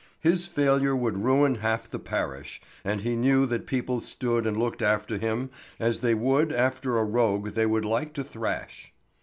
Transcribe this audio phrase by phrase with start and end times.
[0.21, 4.81] His failure would ruin half the parish, and he knew that people stood and looked
[4.81, 8.91] after him as they would after a rogue they would like to thrash.